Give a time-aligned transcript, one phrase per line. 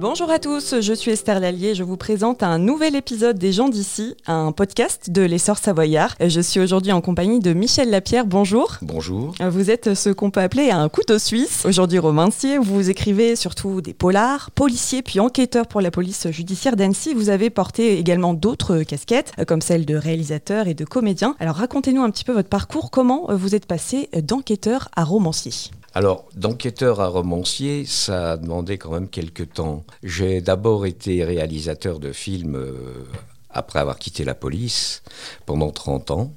[0.00, 3.68] Bonjour à tous, je suis Esther Lallier, je vous présente un nouvel épisode des gens
[3.68, 6.14] d'ici, un podcast de l'essor savoyard.
[6.26, 8.78] Je suis aujourd'hui en compagnie de Michel Lapierre, bonjour.
[8.80, 9.34] Bonjour.
[9.46, 11.66] Vous êtes ce qu'on peut appeler un couteau suisse.
[11.66, 17.12] Aujourd'hui romancier, vous écrivez surtout des polars, policiers puis enquêteur pour la police judiciaire d'Annecy.
[17.12, 21.36] Vous avez porté également d'autres casquettes, comme celle de réalisateur et de comédien.
[21.40, 25.72] Alors racontez-nous un petit peu votre parcours, comment vous êtes passé d'enquêteur à romancier?
[25.92, 29.84] Alors, d'enquêteur à romancier, ça a demandé quand même quelques temps.
[30.04, 33.04] J'ai d'abord été réalisateur de films euh,
[33.50, 35.02] après avoir quitté la police
[35.46, 36.32] pendant 30 ans.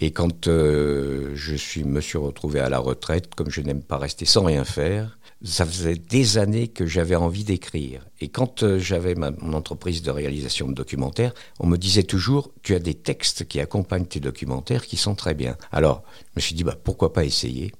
[0.00, 3.96] Et quand euh, je suis, me suis retrouvé à la retraite, comme je n'aime pas
[3.96, 8.04] rester sans rien faire, ça faisait des années que j'avais envie d'écrire.
[8.20, 12.74] Et quand euh, j'avais mon entreprise de réalisation de documentaires, on me disait toujours, tu
[12.74, 15.56] as des textes qui accompagnent tes documentaires qui sont très bien.
[15.72, 17.72] Alors, je me suis dit, bah, pourquoi pas essayer?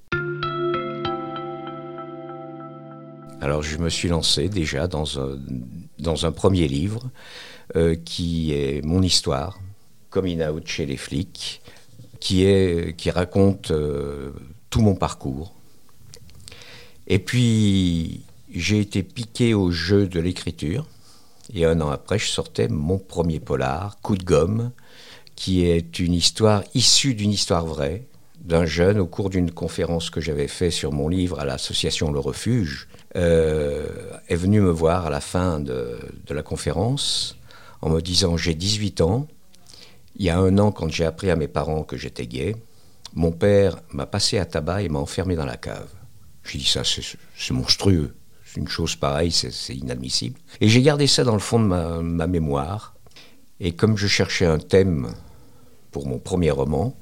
[3.41, 5.17] Alors je me suis lancé déjà dans
[6.25, 7.09] un, premier livre
[7.75, 9.59] euh, qui est mon histoire,
[10.09, 11.61] Coming Out chez les flics,
[12.19, 14.31] qui raconte euh,
[14.69, 15.53] tout mon parcours.
[17.07, 18.23] Et puis
[18.53, 20.85] j'ai été piqué au jeu de l'écriture.
[21.53, 24.71] Et un an après, je sortais mon premier polar, Coup de gomme,
[25.35, 28.05] qui est une histoire issue d'une histoire vraie,
[28.39, 32.19] d'un jeune au cours d'une conférence que j'avais faite sur mon livre à l'association Le
[32.19, 33.87] Refuge, euh,
[34.27, 37.37] est venu me voir à la fin de, la conférence
[37.81, 39.27] en me disant j'ai 18 ans,
[40.15, 42.55] il y a un an quand j'ai appris à mes parents que j'étais gay,
[43.13, 45.89] mon père m'a passé à tabac et m'a enfermé dans la cave.
[46.43, 48.15] J'ai dit ça c'est monstrueux,
[48.55, 50.39] une chose pareille c'est inadmissible.
[50.61, 52.95] Et j'ai gardé ça dans le fond de ma mémoire
[53.59, 55.13] et comme je cherchais un thème
[55.91, 56.95] pour mon premier roman,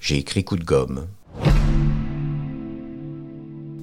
[0.00, 1.06] j'ai écrit Coup de gomme.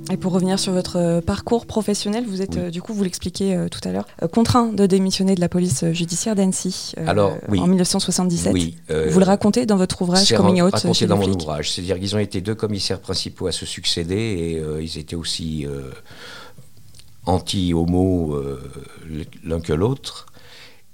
[0.09, 3.55] Et pour revenir sur votre euh, parcours professionnel, vous êtes, euh, du coup, vous l'expliquez
[3.55, 8.53] euh, tout à l'heure, contraint de démissionner de la police judiciaire d'Annecy en 1977.
[8.53, 11.71] Oui, vous le racontez dans votre ouvrage Coming Out raconté dans mon ouvrage.
[11.71, 15.65] C'est-à-dire qu'ils ont été deux commissaires principaux à se succéder et ils étaient aussi
[17.25, 18.41] anti-homo
[19.43, 20.27] l'un que l'autre.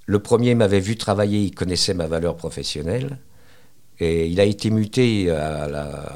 [0.06, 3.20] Le premier m'avait vu travailler, il connaissait ma valeur professionnelle.
[4.00, 6.14] Et il a été muté à la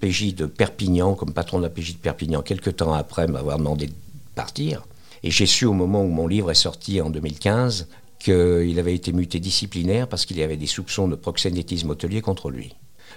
[0.00, 3.86] PJ de Perpignan, comme patron de la PJ de Perpignan, quelques temps après m'avoir demandé
[3.86, 3.94] de
[4.34, 4.82] partir.
[5.22, 9.12] Et j'ai su au moment où mon livre est sorti en 2015 qu'il avait été
[9.12, 12.74] muté disciplinaire parce qu'il y avait des soupçons de proxénétisme hôtelier contre lui.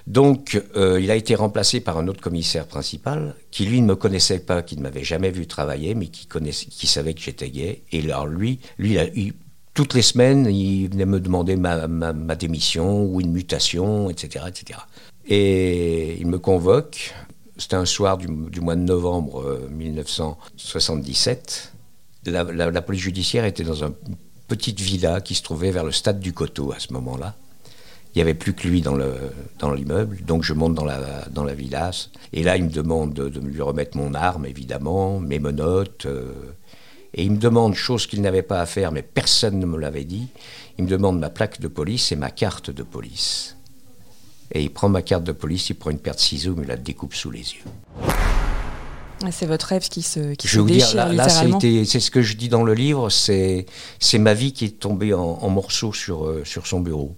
[0.08, 3.96] Donc, euh, il a été remplacé par un autre commissaire principal qui, lui, ne me
[3.96, 7.82] connaissait pas, qui ne m'avait jamais vu travailler, mais qui, savait que j'étais gay.
[7.92, 8.98] Et alors, lui, lui,
[9.76, 14.80] toutes les semaines, il venait me demander ma, démission ou une mutation, etc., etc.
[15.28, 17.14] Et il me convoque.
[17.58, 18.28] C'était un soir du,
[18.62, 21.74] mois de novembre 1977.
[22.28, 23.94] Euh, la, police judiciaire était dans une
[24.48, 27.36] petite villa qui se trouvait vers le stade du Coteau à ce moment-là.
[28.14, 31.54] Il n'y avait plus que lui dans, l'immeuble, donc je monte dans la, dans la
[31.54, 31.92] villa.
[32.32, 36.06] Et là, il me demande de, lui remettre mon arme, évidemment, mes menottes.
[36.06, 36.32] Euh,
[37.18, 40.04] et il me demande, chose qu'il n'avait pas à faire, mais personne ne me l'avait
[40.04, 40.28] dit,
[40.78, 43.56] il me demande ma plaque de police et ma carte de police.
[44.52, 46.76] Et il prend ma carte de police, il prend une paire de ciseaux, mais la
[46.76, 47.64] découpe sous les yeux.
[49.24, 52.22] Ah, c'est votre rêve qui se, qui je se déchire, dire, là, c'est ce que
[52.22, 53.66] je dis dans le livre, c'est
[54.16, 57.16] ma vie qui est tombée en, morceaux sur, euh, sur son bureau.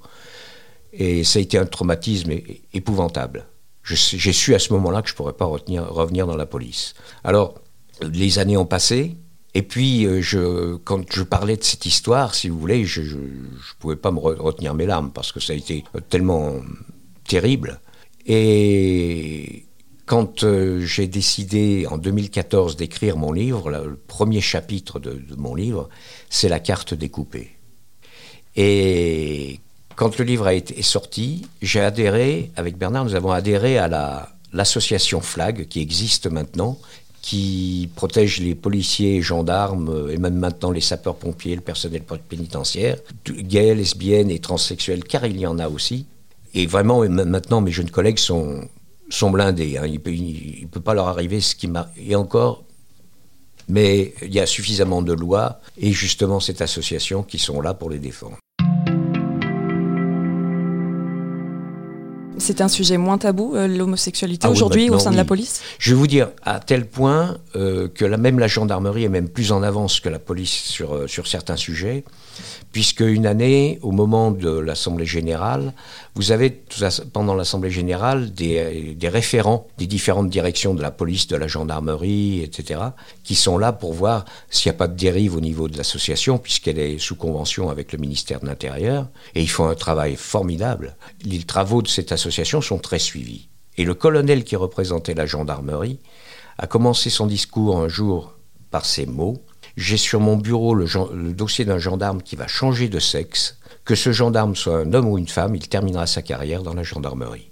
[0.93, 2.33] Et ça a été un traumatisme
[2.71, 3.47] épouvantable.
[3.83, 6.93] J'ai su à ce moment-là que je ne pourrais pas revenir dans la police.
[7.23, 7.55] Alors,
[8.01, 9.17] les années ont passé,
[9.57, 13.17] et puis, euh, je, quand je parlais de cette histoire, si vous voulez, je ne
[13.79, 16.57] pouvais pas me retenir mes larmes, parce que ça a été tellement
[17.27, 17.79] terrible.
[18.27, 19.65] Et
[20.05, 25.89] quand euh, j'ai décidé en 2014 d'écrire mon livre, le premier chapitre de, mon livre,
[26.29, 27.49] c'est la carte découpée.
[28.55, 29.59] Et
[29.95, 35.19] quand le livre a été sorti, j'ai adhéré, avec Bernard, nous avons adhéré à l'association
[35.19, 36.77] FLAG qui existe maintenant,
[37.21, 44.31] qui protège les policiers, gendarmes et même maintenant les sapeurs-pompiers, le personnel pénitentiaire, gays, lesbiennes
[44.31, 46.05] et transsexuels, car il y en a aussi.
[46.53, 48.67] Et vraiment, maintenant, mes jeunes collègues sont,
[49.09, 49.77] sont blindés.
[49.77, 49.85] Hein.
[49.85, 51.89] Il ne peut, pas leur arriver ce qui m'a.
[51.97, 52.63] Et encore,
[53.67, 57.89] mais il y a suffisamment de lois et justement cette association qui sont là pour
[57.89, 58.37] les défendre.
[62.39, 65.61] C'est un sujet moins tabou, euh, l'homosexualité, ah aujourd'hui au sein de la police?
[65.79, 69.29] Je vais vous dire, à tel point euh, que la, même la gendarmerie est même
[69.29, 72.03] plus en avance que la police sur, euh, sur certains sujets,
[72.71, 75.73] puisque une année, au moment de l'Assemblée générale,
[76.17, 76.49] vous avez
[77.13, 82.41] pendant l'Assemblée générale des, des, référents des différentes directions de la police, de la gendarmerie,
[82.41, 82.79] etc.,
[83.23, 86.39] qui sont là pour voir s'il n'y a pas de dérive au niveau de l'association,
[86.39, 89.07] puisqu'elle est sous convention avec le ministère de l'Intérieur.
[89.35, 90.95] Et ils font un travail formidable.
[91.23, 93.47] Les travaux de cette association sont très suivis.
[93.77, 95.99] Et le colonel qui représentait la gendarmerie
[96.57, 98.33] a commencé son discours un jour
[98.71, 99.43] par ces mots.
[99.75, 103.59] J'ai sur mon bureau le dossier d'un gendarme qui va changer de sexe.
[103.87, 106.83] Que ce gendarme soit un homme ou une femme, il terminera sa carrière dans la
[106.83, 107.51] gendarmerie.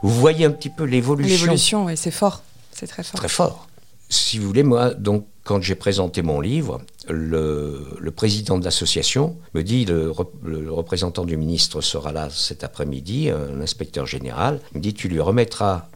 [0.00, 1.46] Vous voyez un petit peu l'évolution.
[1.46, 2.44] L'évolution, oui, c'est fort.
[2.70, 3.18] C'est très fort.
[3.18, 3.66] Très fort.
[4.08, 9.62] Si vous voulez, moi, donc, quand j'ai présenté mon livre, le, président de l'association me
[9.62, 10.12] dit le,
[10.44, 14.60] le, représentant du ministre sera là cet après-midi, l'inspecteur général.
[14.72, 15.88] Il me dit tu lui remettras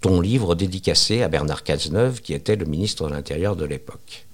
[0.00, 4.26] ton livre dédicacé à Bernard Cazeneuve, qui était le ministre de l'Intérieur de l'époque.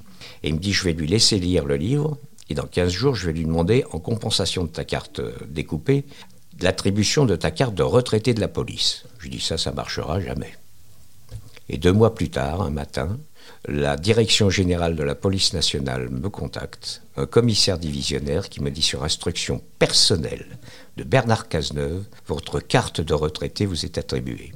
[0.42, 2.18] Et il me dit, je vais lui laisser lire le livre,
[2.48, 6.04] et dans 15 jours, je vais lui demander, en compensation de ta carte euh, découpée,
[6.60, 9.04] l'attribution de ta carte de retraité de la police.
[9.18, 10.54] Je dis, ça, ça marchera jamais.
[11.68, 13.18] Et deux mois plus tard, un matin,
[13.66, 18.82] la direction générale de la police nationale me contacte, un commissaire divisionnaire qui me dit
[18.82, 20.58] sur instruction personnelle
[20.96, 24.52] de Bernard Cazeneuve, votre carte de retraité vous est attribuée.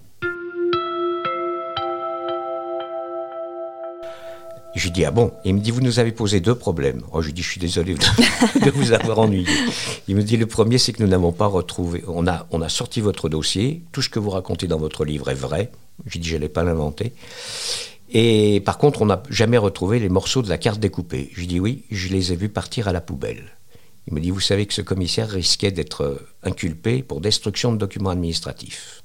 [4.75, 5.33] Je lui dis, ah bon?
[5.45, 7.03] Il me dit, vous nous avez posé deux problèmes.
[7.13, 9.47] Oh, je lui dis, je suis désolé de vous avoir ennuyé.
[10.09, 12.03] Il me dit, le premier, c'est que nous n'avons pas retrouvé.
[12.07, 13.83] On a, on a sorti votre dossier.
[13.93, 15.71] Tout ce que vous racontez dans votre livre est vrai.
[16.07, 17.13] Je lui dis, je n'allais pas l'inventer.
[18.11, 21.31] Et par contre, on n'a jamais retrouvé les morceaux de la carte découpée.
[21.35, 23.57] Je lui dis, oui, je les ai vus partir à la poubelle.
[24.07, 28.11] Il me dit, vous savez que ce commissaire risquait d'être inculpé pour destruction de documents
[28.11, 29.02] administratifs.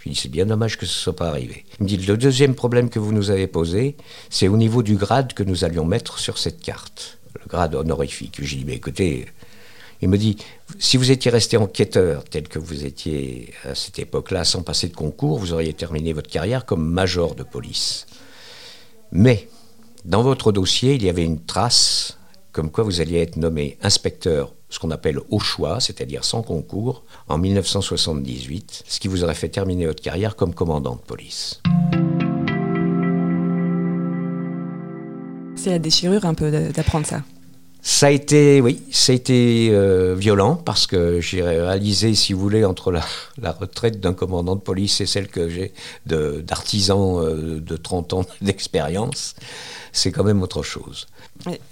[0.00, 1.66] Je lui dis, c'est bien dommage que ce ne soit pas arrivé.
[1.78, 3.96] Il me dit, le deuxième problème que vous nous avez posé,
[4.30, 8.36] c'est au niveau du grade que nous allions mettre sur cette carte, le grade honorifique.
[8.42, 9.26] Je lui dis, mais écoutez,
[10.00, 10.38] il me dit,
[10.78, 14.96] si vous étiez resté enquêteur tel que vous étiez à cette époque-là, sans passer de
[14.96, 18.06] concours, vous auriez terminé votre carrière comme major de police.
[19.12, 19.48] Mais,
[20.06, 22.16] dans votre dossier, il y avait une trace
[22.52, 27.04] comme quoi vous alliez être nommé inspecteur ce qu'on appelle au choix, c'est-à-dire sans concours,
[27.28, 31.60] en 1978, ce qui vous aurait fait terminer votre carrière comme commandant de police.
[35.56, 37.22] C'est la déchirure un peu d'apprendre ça.
[37.82, 42.40] Ça a été, oui, ça a été euh, violent parce que j'ai réalisé, si vous
[42.40, 43.02] voulez, entre la,
[43.52, 45.72] retraite d'un commandant de police et celle que j'ai
[46.06, 49.34] d'artisan de, euh, de 30 ans d'expérience,
[49.92, 51.06] c'est quand même autre chose.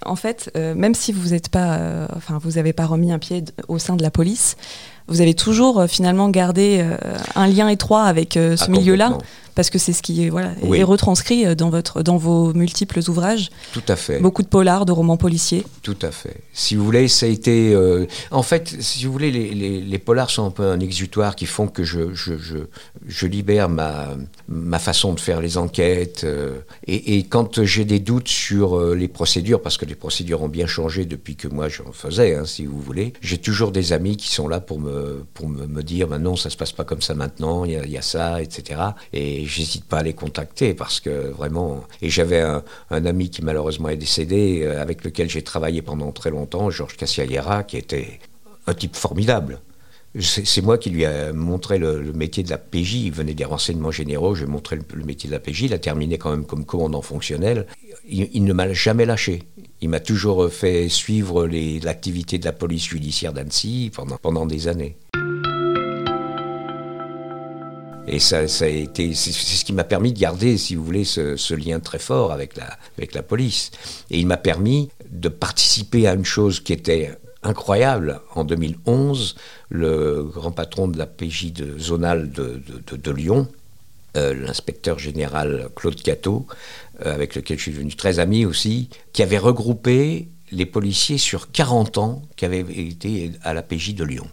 [0.05, 3.45] En fait, euh, même si vous n'êtes pas, enfin, vous n'avez pas remis un pied
[3.69, 4.57] au sein de la police,
[5.09, 6.85] vous avez toujours finalement gardé
[7.35, 9.17] un lien étroit avec ce ah, milieu-là
[9.59, 13.01] parce que c'est ce qui est, voilà, est retranscrit euh, dans, votre, dans vos multiples
[13.09, 13.51] ouvrages.
[13.73, 14.21] Tout à fait.
[14.21, 15.65] Beaucoup de polars, de romans policiers.
[15.83, 16.37] Tout à fait.
[16.53, 17.75] Si vous voulez, ça a été...
[17.75, 21.35] Euh, en fait, si vous voulez, les, les, les, polars sont un peu un exutoire
[21.35, 22.59] qui font que je, je, je,
[23.05, 24.11] je libère ma,
[24.47, 26.23] ma façon de faire les enquêtes.
[26.23, 30.49] Euh, et, et, quand j'ai des doutes sur les procédures, parce que les procédures ont
[30.49, 34.17] bien changé depuis que moi j'en faisais, hein, si vous voulez, j'ai toujours des amis
[34.17, 36.85] qui sont là pour me, pour me, me dire, ben non, ça se passe pas
[36.85, 38.81] comme ça maintenant, il y, y, a ça, etc.
[39.13, 41.85] Et j'hésite pas à les contacter parce que vraiment.
[42.03, 46.31] Et j'avais un, ami qui malheureusement est décédé, euh, avec lequel j'ai travaillé pendant très
[46.31, 48.21] longtemps, Georges Cassialiera, qui était
[48.67, 49.61] un type formidable.
[50.21, 52.95] C'est moi qui lui ai montré le, métier de la PJ.
[52.95, 55.62] Il venait des renseignements généraux, je lui ai montré le, métier de la PJ.
[55.62, 57.67] Il a terminé quand même comme commandant fonctionnel.
[58.09, 59.43] Il, ne m'a jamais lâché.
[59.81, 64.97] Il m'a toujours fait suivre l'activité de la police judiciaire d'Annecy pendant, pendant des années.
[68.11, 72.33] Et c'est ce qui m'a permis de garder, si vous voulez, ce, lien très fort
[72.33, 73.71] avec la, police.
[74.11, 78.21] Et il m'a permis de participer à une chose qui était incroyable.
[78.35, 79.37] En 2011,
[79.69, 83.49] le grand patron de la PJ de zonale de, Lyon,
[84.17, 86.47] euh, l'inspecteur général Claude Cateau,
[87.05, 91.50] euh, avec lequel je suis devenu très ami aussi, qui avait regroupé les policiers sur
[91.50, 94.27] 40 ans qui avaient été à la PJ de Lyon.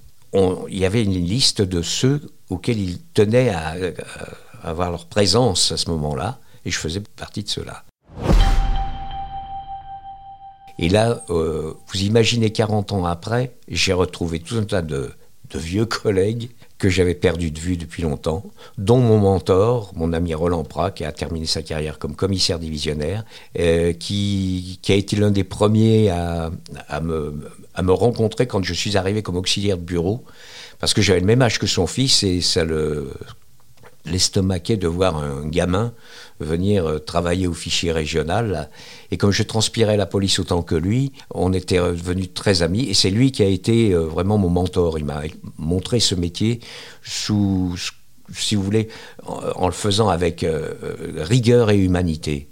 [0.70, 3.76] Il y avait une liste de ceux auxquels ils tenaient à,
[4.64, 7.84] avoir leur présence à ce moment-là, et je faisais partie de ceux-là.
[10.78, 15.12] Et là, euh, vous imaginez 40 ans après, j'ai retrouvé tout un tas de,
[15.54, 18.44] vieux collègues que j'avais perdus de vue depuis longtemps,
[18.78, 23.24] dont mon mentor, mon ami Roland Prat, qui a terminé sa carrière comme commissaire divisionnaire,
[23.58, 26.52] euh, qui, a été l'un des premiers à,
[27.02, 27.34] me,
[27.74, 30.24] à me rencontrer quand je suis arrivé comme auxiliaire de bureau
[30.80, 33.12] parce que j'avais le même âge que son fils et ça le
[34.06, 35.94] l'estomaquait de voir un gamin
[36.40, 38.70] venir euh, travailler au fichier régional.
[39.12, 42.84] Et comme je transpirais la police autant que lui, on était devenus très amis.
[42.90, 45.00] Et c'est lui qui a été euh, vraiment mon mentor.
[45.00, 45.22] Il m'a
[45.58, 46.60] montré ce métier
[47.04, 47.76] sous,
[48.34, 48.90] si vous voulez,
[49.26, 50.74] en, le faisant avec euh,
[51.18, 52.50] rigueur et humanité.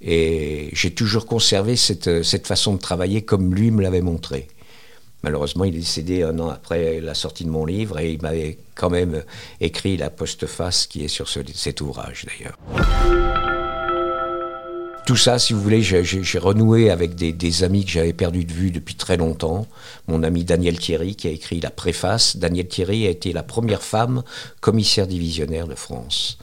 [0.00, 4.46] Et j'ai toujours conservé cette, cette façon de travailler comme lui me l'avait montré.
[5.22, 8.58] Malheureusement, il est décédé un an après la sortie de mon livre et il m'avait
[8.74, 9.24] quand même
[9.60, 12.56] écrit la postface qui est sur cet ouvrage d'ailleurs.
[15.08, 18.70] Tout ça, si vous voulez, j'ai renoué avec des, amis que j'avais perdus de vue
[18.70, 19.66] depuis très longtemps.
[20.06, 22.36] Mon ami Daniel Thierry qui a écrit la préface.
[22.36, 24.22] Daniel Thierry a été la première femme
[24.60, 26.36] commissaire divisionnaire de France.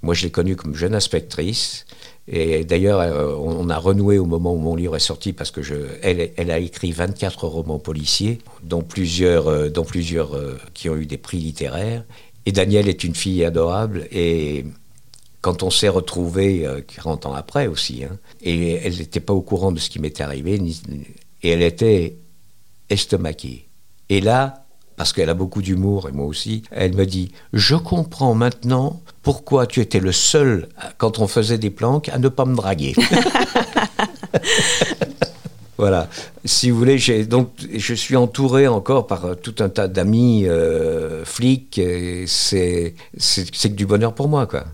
[0.00, 1.84] Moi, je l'ai connue comme jeune inspectrice.
[2.28, 5.60] Et d'ailleurs, euh, on a renoué au moment où mon livre est sorti parce que
[6.02, 11.06] elle, a écrit 24 romans policiers, dont plusieurs, euh, dont plusieurs euh, qui ont eu
[11.06, 12.04] des prix littéraires.
[12.46, 14.64] Et Danielle est une fille adorable et
[15.40, 19.72] quand on s'est retrouvés 40 ans après aussi, hein, et elle n'était pas au courant
[19.72, 20.60] de ce qui m'était arrivé,
[21.42, 22.16] et elle était
[22.88, 23.66] estomaquée.
[24.08, 24.61] Et là,
[24.96, 29.66] parce qu'elle a beaucoup d'humour et moi aussi, elle me dit Je comprends maintenant pourquoi
[29.66, 30.68] tu étais le seul,
[30.98, 32.94] quand on faisait des planques, à ne pas me draguer.
[35.78, 36.08] voilà.
[36.44, 41.24] Si vous voulez, donc, je suis entouré encore par euh, tout un tas d'amis euh,
[41.24, 41.80] flics.
[42.26, 44.64] C'est que du bonheur pour moi, quoi.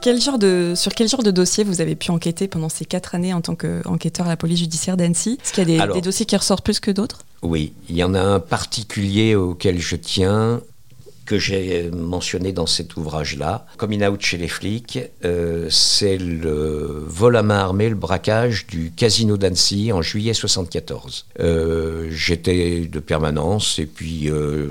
[0.00, 3.14] Quel genre de, sur quel genre de dossier vous avez pu enquêter pendant ces quatre
[3.14, 5.38] années en tant qu'enquêteur à la police judiciaire d'Annecy?
[5.42, 7.20] Est-ce qu'il y a des, dossiers qui ressortent plus que d'autres?
[7.42, 10.60] Oui, il y en a un particulier auquel je tiens,
[11.28, 13.66] que j'ai mentionné dans cet ouvrage-là.
[13.76, 18.92] Coming out chez les flics, euh, c'est le vol à main armée, le braquage du
[18.92, 21.26] casino d'Annecy en juillet 74.
[21.40, 24.68] Euh, j'étais de permanence et puis euh,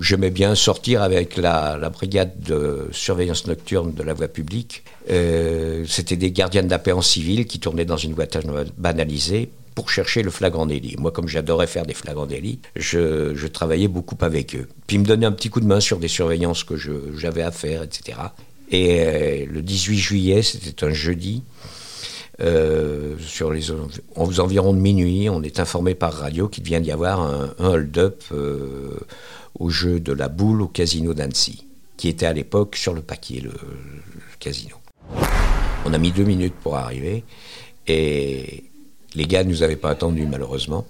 [0.00, 4.84] J'aimais bien sortir avec la, brigade de surveillance nocturne de la voie publique.
[5.10, 8.42] Euh, c'était des gardiens de la paix en civil qui tournaient dans une voiture
[8.78, 10.96] banalisée pour chercher le flagrant délit.
[10.98, 14.68] Moi, comme j'adorais faire des flagrants délits, je, travaillais beaucoup avec eux.
[14.86, 16.76] Puis ils me donnaient un petit coup de main sur des surveillances que
[17.16, 18.18] j'avais à faire, etc.
[18.70, 21.42] Et euh, le 18 juillet, c'était un jeudi,
[22.40, 23.66] euh, sur les
[24.16, 28.24] environs de minuit, on est informé par radio qu'il vient d'y avoir un, hold-up
[29.58, 33.40] au jeu de la boule au casino d'Annecy, qui était à l'époque sur le paquet,
[33.40, 33.52] le,
[34.38, 34.76] casino.
[35.86, 37.24] On a mis deux minutes pour arriver
[37.86, 38.64] et
[39.14, 40.86] les gars ne nous avaient pas attendu malheureusement.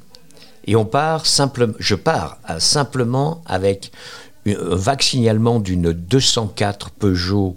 [0.67, 3.93] Et on part simplement, je pars simplement avec
[4.47, 7.57] un vague signalement d'une 204 Peugeot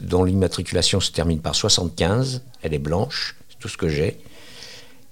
[0.00, 2.42] dont l'immatriculation se termine par 75.
[2.62, 4.18] Elle est blanche, c'est tout ce que j'ai.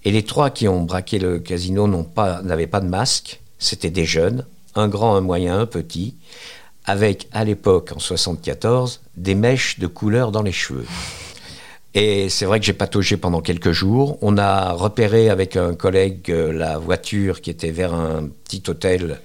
[0.05, 3.41] Et les trois qui ont braqué le casino n'avaient pas, pas de masque.
[3.59, 4.47] C'était des jeunes
[4.79, 6.17] un grand, un moyen, un petit,
[6.85, 10.87] avec à l'époque, en 74, des mèches de couleur dans les cheveux.
[11.95, 14.19] Et c'est vrai que j'ai pataugé pendant quelques jours.
[14.23, 19.21] On a repéré avec un collègue euh, la voiture qui était vers un petit hôtel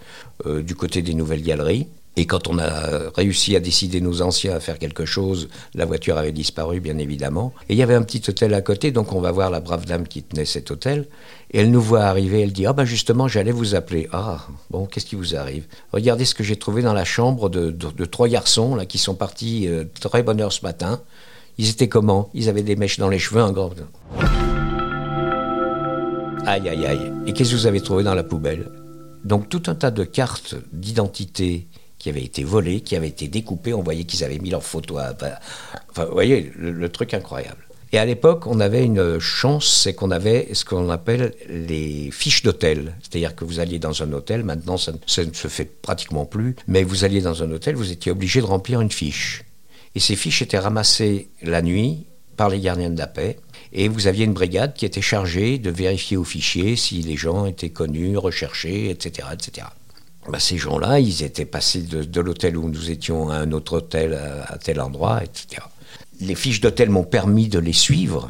[0.46, 1.88] euh, du côté des Nouvelles Galeries.
[2.16, 6.18] Et quand on a réussi à décider nos anciens à faire quelque chose, la voiture
[6.18, 7.54] avait disparu, bien évidemment.
[7.70, 9.86] Et il y avait un petit hôtel à côté, donc on va voir la brave
[9.86, 11.08] dame qui tenait cet hôtel.
[11.52, 14.08] Et elle nous voit arriver, elle dit Ah, ben justement, j'allais vous appeler.
[14.12, 15.66] Ah, bon, qu'est-ce qui vous arrive?
[15.92, 19.68] Regardez ce que j'ai trouvé dans la chambre de, trois garçons là, qui sont partis
[19.68, 21.02] euh, très bonne heure ce matin.
[21.58, 22.30] Ils étaient comment?
[22.36, 23.72] Ils avaient des mèches dans les cheveux, un grand.
[26.46, 27.12] Aïe, aïe, aïe.
[27.26, 28.70] Et qu'est-ce que vous avez trouvé dans la poubelle?
[29.24, 31.68] Donc, tout un tas de cartes d'identité
[32.04, 33.74] qui avaient été volés, qui avaient été découpés.
[33.74, 34.98] On voyait qu'ils avaient mis leur photo.
[34.98, 35.16] À...
[35.90, 37.66] Enfin, vous voyez, le, truc incroyable.
[37.94, 42.44] Et à l'époque, on avait une chance, c'est qu'on avait ce qu'on appelle les fiches
[42.44, 42.94] d'hôtel.
[43.02, 46.58] C'est-à-dire que vous alliez dans un hôtel, maintenant ça, ça, ne se fait pratiquement plus,
[46.68, 49.46] mais vous alliez dans un hôtel, vous étiez obligé de remplir une fiche.
[49.96, 52.06] Et ces fiches étaient ramassées la nuit
[52.36, 53.38] par les gardiens de la paix.
[53.72, 57.46] Et vous aviez une brigade qui était chargée de vérifier au fichier si les gens
[57.46, 59.30] étaient connus, recherchés, etc.
[59.32, 59.68] etc.
[60.30, 64.18] Bah, ces gens-là, ils étaient passés de, l'hôtel où nous étions à un autre hôtel
[64.48, 65.62] à, tel endroit, etc.
[66.22, 68.30] Les fiches d'hôtel m'ont permis de les suivre.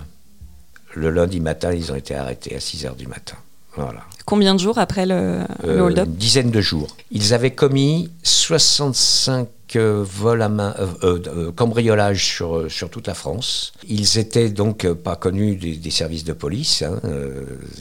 [0.95, 3.35] Le lundi matin, ils ont été arrêtés à 6 heures du matin.
[3.75, 4.01] Voilà.
[4.25, 6.95] Combien de jours après le, euh, hold-up Une dizaine de jours.
[7.11, 13.73] Ils avaient commis 65 euh, vols à main, euh, cambriolages sur, sur toute la France.
[13.87, 16.83] Ils étaient donc pas connus des, services de police.
[16.83, 17.01] Hein,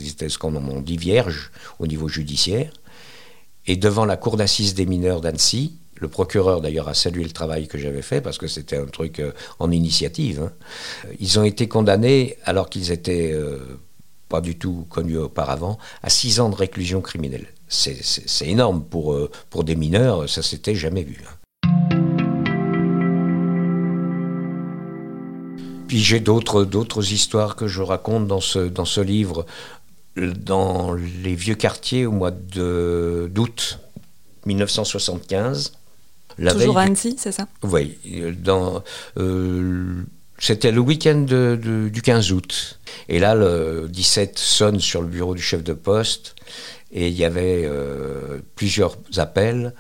[0.01, 2.71] ils étaient ce qu'on dit vierges au niveau judiciaire.
[3.67, 7.69] Et devant la cour d'assises des mineurs d'Annecy, le procureur d'ailleurs a salué le travail
[7.69, 10.43] que j'avais fait parce que c'était un truc euh, en initiative.
[10.43, 10.53] Hein.
[11.21, 13.79] Ils ont été condamnés alors qu'ils étaient euh,
[14.29, 17.47] pas du tout connus auparavant à six ans de réclusion criminelle.
[17.69, 21.19] c'est énorme pour, euh, pour des mineurs, ça s'était jamais vu.
[21.25, 21.37] Hein.
[25.87, 29.45] Puis j'ai d'autres d'autres histoires que je raconte dans ce, dans ce livre,
[30.17, 33.79] dans les vieux quartiers au mois d'août
[34.47, 35.73] 1975.
[36.37, 37.47] Toujours à Annecy, c'est ça?
[37.63, 37.99] Oui.
[39.19, 40.03] Euh,
[40.39, 42.79] c'était le week-end du 15 août.
[43.09, 46.35] Et là, le 17 sonne sur le bureau du chef de poste
[46.91, 49.75] et il y avait euh, plusieurs appels.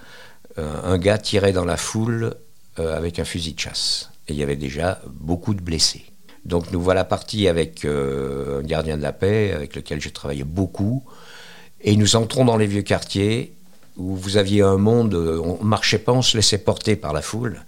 [0.58, 2.34] Euh, un gars tirait dans la foule
[2.78, 4.10] avec un fusil de chasse.
[4.28, 6.06] Et il y avait déjà beaucoup de blessés.
[6.44, 11.04] Donc nous voilà partis avec un gardien de la paix avec lequel j'ai travaillé beaucoup.
[11.80, 13.52] Et nous entrons dans les vieux quartiers
[13.96, 17.22] où vous aviez un monde, on ne marchait pas, on se laissait porter par la
[17.22, 17.64] foule.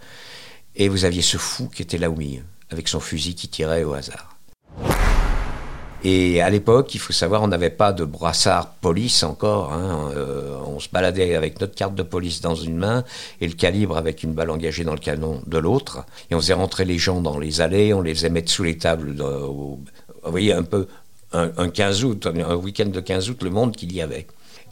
[0.76, 3.84] Et vous aviez ce fou qui était là au milieu avec son fusil qui tirait
[3.84, 4.33] au hasard.
[6.06, 9.72] Et à l'époque, il faut savoir, on n'avait pas de brassard police encore.
[9.72, 10.10] Hein.
[10.14, 13.04] Euh, on se baladait avec notre carte de police dans une main
[13.40, 16.04] et le calibre avec une balle engagée dans le canon de l'autre.
[16.30, 18.76] Et on faisait rentrer les gens dans les allées, on les faisait mettre sous les
[18.76, 19.14] tables.
[19.16, 19.80] vous
[20.24, 20.86] voyez, un peu
[21.32, 24.26] un, 15 août, un week-end de 15 août, le monde qu'il y avait.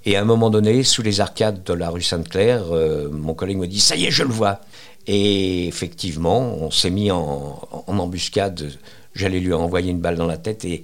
[0.05, 3.59] Et à un moment donné, sous les arcades de la rue Sainte-Claire, euh, mon collègue
[3.59, 4.61] me dit Ça y est, je le vois.
[5.07, 8.73] Et effectivement, on s'est mis en, embuscade.
[9.15, 10.65] J'allais lui envoyer une balle dans la tête.
[10.65, 10.83] Et,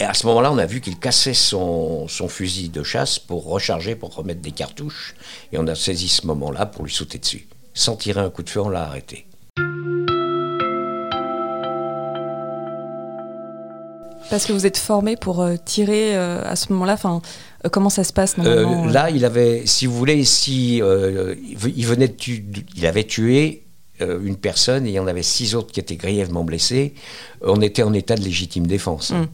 [0.00, 4.14] à ce moment-là, on a vu qu'il cassait son, fusil de chasse pour recharger, pour
[4.14, 5.14] remettre des cartouches.
[5.52, 7.48] Et on a saisi ce moment-là pour lui sauter dessus.
[7.74, 9.26] Sans tirer un coup de feu, on l'a arrêté.
[14.30, 16.94] Parce que vous êtes formé pour euh, tirer euh, à ce moment-là.
[16.94, 17.20] Enfin,
[17.64, 22.08] euh, comment ça se passe normalement Là, il avait, si vous voulez, si il venait
[22.08, 22.14] de
[22.76, 23.62] il avait tué
[24.00, 26.94] une personne et il y en avait six autres qui étaient grièvement blessés.
[27.42, 29.12] On était en état de légitime défense.
[29.12, 29.28] Hein.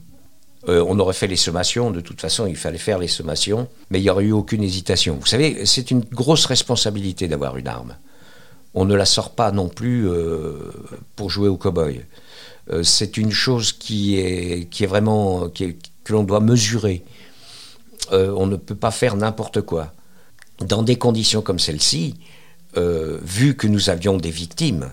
[0.67, 0.73] Mm.
[0.73, 4.03] on aurait fait les sommations, de toute façon, il fallait faire les sommations, mais il
[4.03, 5.17] n'y aurait eu aucune hésitation.
[5.19, 7.97] Vous savez, c'est une grosse responsabilité d'avoir une arme.
[8.75, 10.09] On ne la sort pas non plus
[11.17, 12.05] pour jouer au cow-boy.
[12.73, 17.05] Euh, c'est une chose qui est, qui est vraiment que l'on doit mesurer.
[18.13, 19.93] Euh, on ne peut pas faire n'importe quoi.
[20.61, 22.17] Dans des conditions comme celle-ci,
[22.77, 24.91] euh, vu que nous avions des victimes,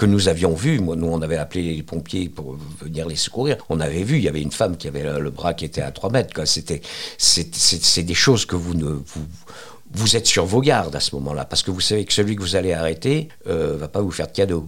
[0.00, 3.58] que nous avions vues, moi, nous on avait appelé les pompiers pour venir les secourir,
[3.68, 5.90] on avait vu, il y avait une femme qui avait le, bras qui était à
[5.90, 6.46] 3 mètres.
[6.46, 6.80] C'était,
[7.18, 11.82] c'est, des choses que vous êtes sur vos gardes à ce moment-là, parce que vous
[11.82, 14.66] savez que celui que vous allez arrêter ne va pas vous faire de cadeau.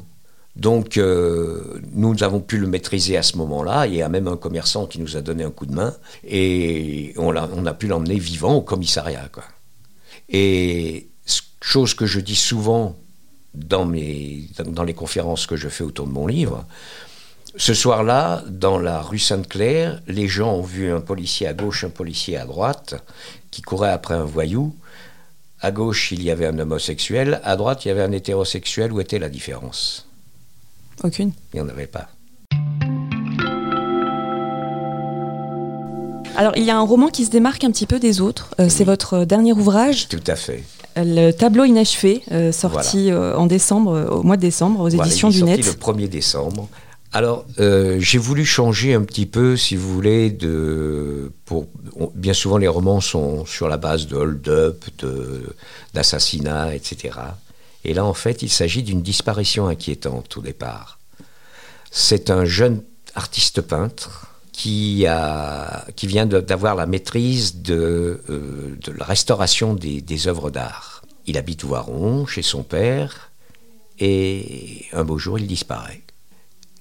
[0.55, 3.87] Donc, euh, nous avons pu le maîtriser à ce moment-là.
[3.87, 5.95] Il y a même un commerçant qui nous a donné un coup de main
[6.29, 9.31] et on a, pu l'emmener vivant au commissariat.
[10.29, 11.09] Et
[11.63, 12.99] chose que je dis souvent
[13.55, 16.65] dans, dans les conférences que je fais autour de mon livre,
[17.57, 21.91] ce soir-là, dans la rue Sainte-Claire, les gens ont vu un policier à gauche, un
[21.91, 22.95] policier à droite,
[23.51, 24.75] qui courait après un voyou.
[25.61, 28.91] À gauche, il y avait un homosexuel, à droite, il y avait un hétérosexuel.
[28.91, 30.09] Où était la différence?
[31.05, 32.09] Aucune Il n'y en avait pas.
[36.37, 38.55] Alors, il y a un roman qui se démarque un petit peu des autres.
[38.59, 40.09] Euh, c'est votre dernier ouvrage?
[40.09, 40.65] Tout à fait.
[40.97, 45.43] Le tableau inachevé, euh, sorti euh, en décembre, au mois de décembre, aux éditions du
[45.43, 45.59] Net.
[45.65, 46.69] le 1er décembre.
[47.15, 51.31] Alors, j'ai voulu changer un petit peu, si vous voulez, de.
[51.45, 51.67] Pour,
[52.15, 54.85] bien souvent, les romans sont sur la base de hold-up,
[55.93, 57.19] d'assassinats, etc.
[57.85, 60.99] Et là, en fait, il s'agit d'une disparition inquiétante au départ.
[61.91, 62.83] C'est un jeune
[63.15, 70.01] artiste peintre qui, a, qui vient d'avoir la maîtrise de, euh, de la restauration des,
[70.01, 71.03] des œuvres d'art.
[71.27, 73.31] Il habite Voiron, chez son père,
[73.99, 76.03] et un beau jour, il disparaît.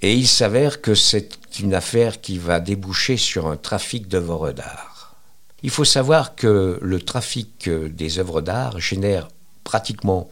[0.01, 5.15] Et il s'avère que c'est une affaire qui va déboucher sur un trafic d'œuvres d'art.
[5.63, 9.27] Il faut savoir que le trafic des œuvres d'art génère
[9.63, 10.29] pratiquement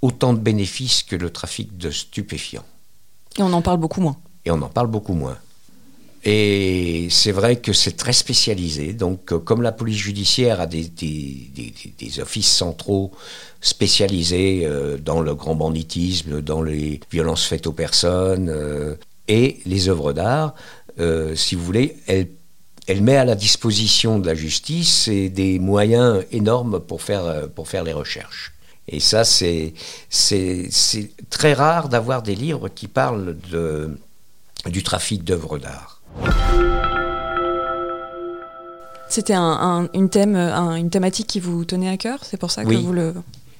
[0.00, 2.64] autant de bénéfices que le trafic de stupéfiants.
[3.38, 4.16] Et on en parle beaucoup moins.
[4.44, 5.36] Et on en parle beaucoup moins.
[6.24, 8.92] Et c'est vrai que c'est très spécialisé.
[8.92, 13.10] Donc, euh, comme la police judiciaire a des, des, offices centraux
[13.60, 18.94] spécialisés euh, dans le grand banditisme, dans les violences faites aux personnes euh,
[19.26, 20.54] et les œuvres d'art,
[21.34, 22.28] si vous voulez, elle,
[22.86, 27.82] elle met à la disposition de la justice des moyens énormes pour faire, pour faire
[27.82, 28.52] les recherches.
[28.88, 29.72] Et ça, c'est
[31.30, 33.96] très rare d'avoir des livres qui parlent de,
[34.66, 35.91] du trafic d'œuvres d'art.
[39.08, 42.72] C'était un, une, thème, une thématique qui vous tenait à cœur C'est pour ça que
[42.72, 43.12] vous le,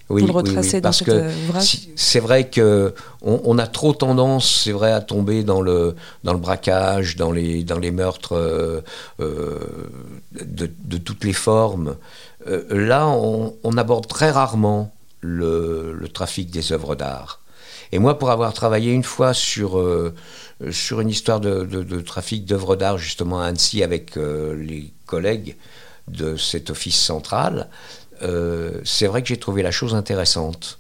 [0.09, 5.03] le retracez dans cet ouvrage C'est vrai qu'on on a trop tendance, c'est vrai, à
[5.03, 8.81] tomber dans le, dans le braquage, dans les, dans les meurtres euh,
[9.21, 9.59] euh,
[10.33, 11.97] de, de, toutes les formes.
[12.71, 17.42] là, on, aborde très rarement le, trafic des œuvres d'art.
[17.93, 19.83] Et moi, pour avoir travaillé une fois sur,
[20.71, 25.57] sur une histoire de, trafic d'œuvres d'art, justement à Annecy, avec les collègues
[26.09, 27.69] de cet office central,
[28.85, 30.79] c'est vrai que j'ai trouvé la chose intéressante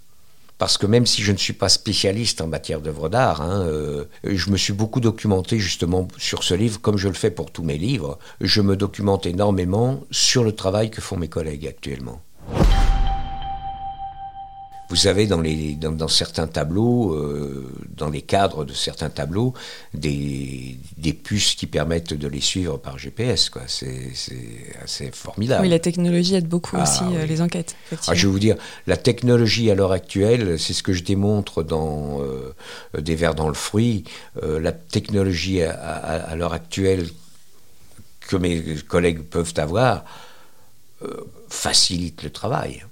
[0.62, 4.04] parce que même si je ne suis pas spécialiste en matière d'œuvres d'art, hein, euh,
[4.22, 7.64] je me suis beaucoup documenté justement sur ce livre, comme je le fais pour tous
[7.64, 8.16] mes livres.
[8.40, 12.22] Je me documente énormément sur le travail que font mes collègues actuellement.
[14.92, 19.54] Vous avez dans, les, dans, certains tableaux, euh, dans les cadres de certains tableaux,
[19.94, 23.50] des, des, puces qui permettent de les suivre par GPS.
[23.68, 24.12] C'est
[24.84, 25.62] assez formidable.
[25.62, 27.74] Oui, la technologie aide beaucoup ah aussi euh, les enquêtes.
[28.06, 31.62] Ah, je vais vous dire, la technologie à l'heure actuelle, c'est ce que je démontre
[31.62, 32.54] dans euh,
[33.00, 34.04] Des vers dans le fruit.
[34.42, 37.08] la technologie à, à l'heure actuelle
[38.28, 40.04] que mes collègues peuvent avoir
[41.48, 42.84] facilite le travail.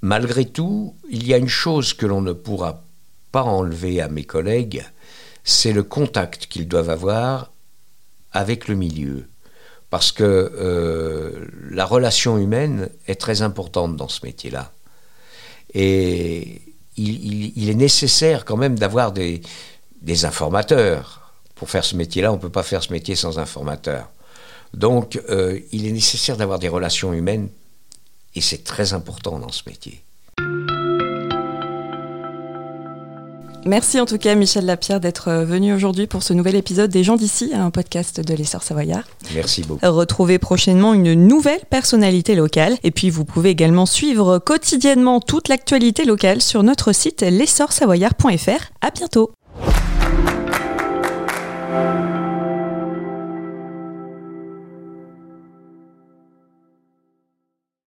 [0.00, 2.84] Malgré tout, il y a une chose que l'on ne pourra
[3.32, 4.84] pas enlever à mes collègues,
[5.44, 7.52] c'est le contact qu'ils doivent avoir
[8.32, 9.26] avec le milieu.
[9.90, 14.72] Parce que euh, la relation humaine est très importante dans ce métier-là.
[15.74, 16.62] Et
[16.96, 19.40] il, est nécessaire quand même d'avoir des,
[20.24, 21.32] informateurs.
[21.54, 24.10] Pour faire ce métier-là, on ne peut pas faire ce métier sans informateurs.
[24.74, 27.48] Donc, euh, il est nécessaire d'avoir des relations humaines
[28.38, 30.00] et c'est très important dans ce métier.
[33.66, 37.02] Merci en tout cas Michel Lapierre d'être euh, venu aujourd'hui pour ce nouvel épisode des
[37.02, 39.02] gens d'ici, un podcast de l'essor savoyard.
[39.34, 39.84] Merci beaucoup.
[39.84, 46.04] Retrouvez prochainement une nouvelle personnalité locale et puis vous pouvez également suivre quotidiennement toute l'actualité
[46.04, 48.70] locale sur notre site l'essorsavoyard.fr.
[48.80, 49.32] À bientôt.